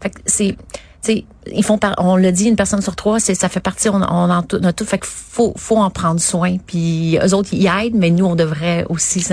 Fait 0.03 0.11
que 0.11 0.21
c'est 0.27 0.57
tu 1.05 1.13
sais, 1.13 1.25
ils 1.53 1.65
font 1.65 1.79
par, 1.79 1.95
on 1.99 2.17
le 2.17 2.33
dit, 2.33 2.47
une 2.47 2.57
personne 2.57 2.83
sur 2.83 2.97
trois, 2.97 3.21
c'est 3.21 3.35
ça 3.35 3.49
fait 3.49 3.61
partie, 3.61 3.89
on, 3.89 3.97
on 3.97 4.31
en 4.31 4.43
tout, 4.43 4.59
on 4.61 4.65
a 4.65 4.73
tout, 4.73 4.85
fait 4.85 4.99
qu'il 4.99 5.09
faut, 5.09 5.53
faut 5.57 5.77
en 5.77 5.91
prendre 5.91 6.21
soin. 6.21 6.57
Puis 6.67 7.19
eux 7.23 7.35
autres, 7.35 7.51
ils 7.53 7.67
aident, 7.67 7.95
mais 7.97 8.11
nous, 8.11 8.25
on 8.25 8.35
devrait 8.37 8.87
aussi 8.89 9.25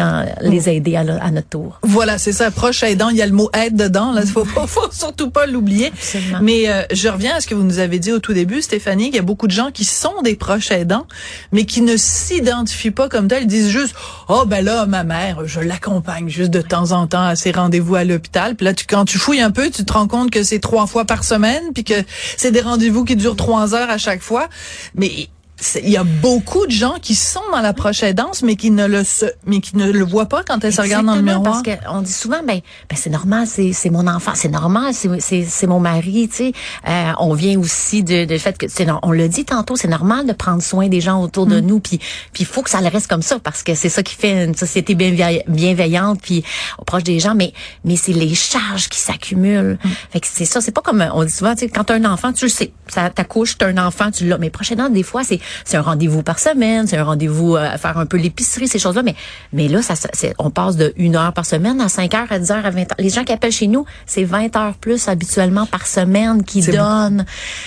les 0.41 0.69
aider 0.69 0.95
à, 0.95 1.01
à 1.01 1.31
notre 1.31 1.49
tour. 1.49 1.79
Voilà, 1.83 2.17
c'est 2.17 2.31
ça, 2.31 2.51
proche 2.51 2.83
aidant, 2.83 3.09
il 3.09 3.17
y 3.17 3.21
a 3.21 3.27
le 3.27 3.33
mot 3.33 3.49
aide 3.53 3.75
dedans, 3.75 4.11
là, 4.11 4.25
faut, 4.25 4.45
faut, 4.45 4.67
faut 4.67 4.91
surtout 4.91 5.29
pas 5.29 5.45
l'oublier. 5.45 5.91
Mais 6.41 6.69
euh, 6.69 6.83
je 6.91 7.07
reviens 7.07 7.35
à 7.35 7.41
ce 7.41 7.47
que 7.47 7.55
vous 7.55 7.63
nous 7.63 7.79
avez 7.79 7.99
dit 7.99 8.11
au 8.11 8.19
tout 8.19 8.33
début, 8.33 8.61
Stéphanie, 8.61 9.05
qu'il 9.05 9.15
y 9.15 9.19
a 9.19 9.23
beaucoup 9.23 9.47
de 9.47 9.51
gens 9.51 9.71
qui 9.71 9.85
sont 9.85 10.21
des 10.23 10.35
proches 10.35 10.71
aidants, 10.71 11.05
mais 11.51 11.65
qui 11.65 11.81
ne 11.81 11.97
s'identifient 11.97 12.91
pas 12.91 13.09
comme 13.09 13.27
tels. 13.27 13.43
Ils 13.43 13.47
disent 13.47 13.69
juste, 13.69 13.95
oh 14.27 14.43
ben 14.45 14.63
là, 14.63 14.85
ma 14.85 15.03
mère, 15.03 15.45
je 15.45 15.59
l'accompagne 15.59 16.29
juste 16.29 16.51
de 16.51 16.61
temps 16.61 16.91
en 16.91 17.07
temps 17.07 17.23
à 17.23 17.35
ses 17.35 17.51
rendez-vous 17.51 17.95
à 17.95 18.03
l'hôpital. 18.03 18.55
Puis 18.55 18.65
là, 18.65 18.73
tu, 18.73 18.85
quand 18.85 19.05
tu 19.05 19.17
fouilles 19.17 19.41
un 19.41 19.51
peu, 19.51 19.69
tu 19.69 19.85
te 19.85 19.93
rends 19.93 20.07
compte 20.07 20.31
que 20.31 20.43
c'est 20.43 20.59
trois 20.59 20.87
fois 20.87 21.05
par 21.05 21.23
semaine, 21.23 21.63
puis 21.73 21.83
que 21.83 22.00
c'est 22.37 22.51
des 22.51 22.61
rendez-vous 22.61 23.05
qui 23.05 23.15
durent 23.15 23.35
trois 23.35 23.75
heures 23.75 23.89
à 23.89 23.97
chaque 23.97 24.21
fois. 24.21 24.49
Mais 24.95 25.29
il 25.83 25.89
y 25.89 25.97
a 25.97 26.03
beaucoup 26.03 26.65
de 26.65 26.71
gens 26.71 26.95
qui 27.01 27.15
sont 27.15 27.41
dans 27.51 27.61
la 27.61 27.73
proche 27.73 28.03
aidance, 28.03 28.41
mais 28.41 28.55
qui 28.55 28.71
ne 28.71 28.87
le 28.87 29.03
se, 29.03 29.25
mais 29.45 29.59
qui 29.59 29.77
ne 29.77 29.91
le 29.91 30.03
voient 30.03 30.27
pas 30.27 30.43
quand 30.43 30.63
elles 30.63 30.73
se 30.73 30.81
regardent 30.81 31.07
dans 31.07 31.15
le 31.15 31.21
miroir. 31.21 31.61
Parce 31.63 31.79
qu'on 31.85 32.01
dit 32.01 32.13
souvent, 32.13 32.41
ben, 32.47 32.61
ben 32.89 32.95
c'est 32.95 33.09
normal, 33.09 33.45
c'est 33.47 33.73
c'est 33.73 33.89
mon 33.89 34.07
enfant, 34.07 34.31
c'est 34.35 34.49
normal, 34.49 34.93
c'est 34.93 35.19
c'est 35.19 35.43
c'est 35.43 35.67
mon 35.67 35.79
mari, 35.79 36.29
tu 36.29 36.35
sais. 36.35 36.51
Euh, 36.87 37.11
on 37.19 37.33
vient 37.33 37.59
aussi 37.59 38.03
de 38.03 38.25
de 38.25 38.37
fait 38.37 38.57
que 38.57 38.65
on 39.03 39.11
l'a 39.11 39.27
dit 39.27 39.45
tantôt, 39.45 39.75
c'est 39.75 39.87
normal 39.87 40.25
de 40.25 40.33
prendre 40.33 40.61
soin 40.61 40.87
des 40.87 41.01
gens 41.01 41.21
autour 41.21 41.45
Mm. 41.45 41.51
de 41.51 41.59
nous, 41.61 41.79
puis 41.79 41.97
puis 42.33 42.43
il 42.43 42.45
faut 42.45 42.61
que 42.61 42.69
ça 42.69 42.81
le 42.81 42.87
reste 42.87 43.07
comme 43.07 43.21
ça 43.21 43.39
parce 43.39 43.63
que 43.63 43.75
c'est 43.75 43.89
ça 43.89 44.03
qui 44.03 44.15
fait 44.15 44.45
une 44.45 44.55
société 44.55 44.95
bienveillante, 44.95 46.21
puis 46.21 46.43
proche 46.85 47.03
des 47.03 47.19
gens. 47.19 47.35
Mais 47.35 47.53
mais 47.85 47.95
c'est 47.95 48.13
les 48.13 48.33
charges 48.33 48.89
qui 48.89 48.99
s'accumulent. 48.99 49.77
Mm. 49.83 49.89
Fait 50.11 50.19
que 50.19 50.27
c'est 50.29 50.45
ça, 50.45 50.61
c'est 50.61 50.71
pas 50.71 50.81
comme 50.81 51.05
on 51.13 51.23
dit 51.23 51.31
souvent, 51.31 51.53
tu 51.53 51.61
sais, 51.61 51.69
quand 51.69 51.85
t'as 51.85 51.95
un 51.95 52.05
enfant, 52.05 52.33
tu 52.33 52.45
le 52.45 52.49
sais, 52.49 52.71
ça 52.87 53.09
t'accouche, 53.09 53.57
t'as 53.57 53.67
un 53.67 53.77
enfant, 53.77 54.11
tu 54.11 54.27
l'as. 54.27 54.37
Mais 54.37 54.49
prochainement, 54.49 54.89
des 54.89 55.03
fois, 55.03 55.23
c'est 55.23 55.39
c'est 55.65 55.77
un 55.77 55.81
rendez-vous 55.81 56.23
par 56.23 56.39
semaine, 56.39 56.87
c'est 56.87 56.97
un 56.97 57.03
rendez-vous 57.03 57.55
euh, 57.55 57.69
à 57.73 57.77
faire 57.77 57.97
un 57.97 58.05
peu 58.05 58.17
l'épicerie, 58.17 58.67
ces 58.67 58.79
choses-là. 58.79 59.03
Mais, 59.03 59.15
mais 59.53 59.67
là, 59.67 59.81
ça, 59.81 59.93
on 60.37 60.49
passe 60.49 60.75
de 60.75 60.93
une 60.97 61.15
heure 61.15 61.33
par 61.33 61.45
semaine 61.45 61.79
à 61.81 61.89
5 61.89 62.13
heures, 62.13 62.31
à 62.31 62.39
10 62.39 62.51
heures, 62.51 62.65
à 62.65 62.69
20 62.69 62.79
heures. 62.81 62.87
Les 62.99 63.09
gens 63.09 63.23
qui 63.23 63.33
appellent 63.33 63.51
chez 63.51 63.67
nous, 63.67 63.85
c'est 64.05 64.23
20 64.23 64.55
heures 64.55 64.75
plus 64.75 65.07
habituellement 65.07 65.65
par 65.65 65.87
semaine 65.87 66.43
qui 66.43 66.61
donnent. 66.61 67.25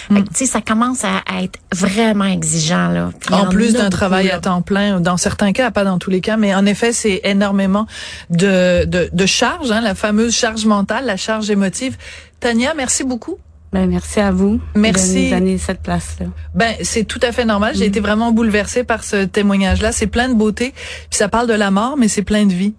Que, 0.08 0.14
Tu 0.14 0.24
sais, 0.34 0.46
ça 0.46 0.60
commence 0.60 1.04
à, 1.04 1.18
à 1.26 1.42
être 1.42 1.58
vraiment 1.72 2.24
exigeant, 2.24 2.88
là. 2.88 3.10
Puis 3.20 3.34
En 3.34 3.42
en 3.42 3.48
plus 3.48 3.74
d'un 3.74 3.90
travail 3.90 4.28
là. 4.28 4.36
à 4.36 4.40
temps 4.40 4.62
plein, 4.62 5.00
dans 5.00 5.16
certains 5.16 5.52
cas, 5.52 5.70
pas 5.70 5.84
dans 5.84 5.98
tous 5.98 6.10
les 6.10 6.20
cas, 6.20 6.36
mais 6.36 6.54
en 6.54 6.66
effet, 6.66 6.92
c'est 6.92 7.20
énormément 7.24 7.86
de, 8.30 8.84
de, 8.84 9.08
de 9.12 9.26
charge, 9.26 9.70
hein, 9.70 9.80
la 9.80 9.94
fameuse 9.94 10.34
charge 10.34 10.64
mentale, 10.66 11.06
la 11.06 11.16
charge 11.16 11.50
émotive. 11.50 11.96
Tania, 12.40 12.74
merci 12.74 13.04
beaucoup. 13.04 13.38
Ben, 13.74 13.90
merci 13.90 14.20
à 14.20 14.30
vous 14.30 14.60
Merci. 14.76 15.30
de 15.30 15.34
nous 15.34 15.40
donner 15.40 15.58
cette 15.58 15.82
place-là. 15.82 16.26
Ben, 16.54 16.76
c'est 16.82 17.02
tout 17.02 17.18
à 17.22 17.32
fait 17.32 17.44
normal. 17.44 17.74
J'ai 17.74 17.86
été 17.86 17.98
vraiment 17.98 18.30
bouleversée 18.30 18.84
par 18.84 19.02
ce 19.02 19.24
témoignage-là. 19.24 19.90
C'est 19.90 20.06
plein 20.06 20.28
de 20.28 20.34
beauté. 20.34 20.72
Puis 21.10 21.18
ça 21.18 21.28
parle 21.28 21.48
de 21.48 21.54
la 21.54 21.72
mort, 21.72 21.96
mais 21.96 22.06
c'est 22.06 22.22
plein 22.22 22.46
de 22.46 22.52
vie. 22.52 22.74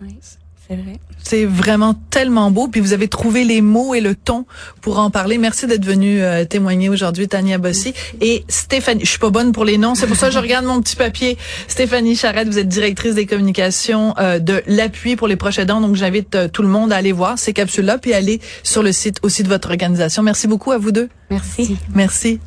Oui, 0.00 0.16
c'est 0.68 0.76
vrai. 0.76 0.98
C'est 1.22 1.44
vraiment 1.44 1.94
tellement 2.10 2.50
beau. 2.50 2.68
Puis 2.68 2.80
vous 2.80 2.92
avez 2.92 3.08
trouvé 3.08 3.44
les 3.44 3.60
mots 3.60 3.94
et 3.94 4.00
le 4.00 4.14
ton 4.14 4.46
pour 4.80 4.98
en 4.98 5.10
parler. 5.10 5.38
Merci 5.38 5.66
d'être 5.66 5.84
venu 5.84 6.22
euh, 6.22 6.44
témoigner 6.44 6.88
aujourd'hui, 6.88 7.28
Tania 7.28 7.58
Bossy. 7.58 7.94
Et 8.20 8.44
Stéphanie, 8.48 9.04
je 9.04 9.10
suis 9.10 9.18
pas 9.18 9.30
bonne 9.30 9.52
pour 9.52 9.64
les 9.64 9.78
noms, 9.78 9.94
c'est 9.94 10.06
pour 10.06 10.16
ça 10.16 10.28
que 10.28 10.34
je 10.34 10.38
regarde 10.38 10.64
mon 10.64 10.80
petit 10.80 10.96
papier. 10.96 11.36
Stéphanie 11.68 12.16
Charette, 12.16 12.48
vous 12.48 12.58
êtes 12.58 12.68
directrice 12.68 13.14
des 13.14 13.26
communications 13.26 14.14
euh, 14.18 14.38
de 14.38 14.62
l'appui 14.66 15.16
pour 15.16 15.28
les 15.28 15.36
proches 15.36 15.58
aidants. 15.58 15.80
Donc 15.80 15.96
j'invite 15.96 16.34
euh, 16.34 16.48
tout 16.48 16.62
le 16.62 16.68
monde 16.68 16.92
à 16.92 16.96
aller 16.96 17.12
voir 17.12 17.38
ces 17.38 17.52
capsules-là, 17.52 17.98
puis 17.98 18.12
aller 18.12 18.40
sur 18.62 18.82
le 18.82 18.92
site 18.92 19.18
aussi 19.22 19.42
de 19.42 19.48
votre 19.48 19.68
organisation. 19.68 20.22
Merci 20.22 20.48
beaucoup 20.48 20.72
à 20.72 20.78
vous 20.78 20.92
deux. 20.92 21.08
Merci. 21.30 21.76
Merci. 21.94 22.40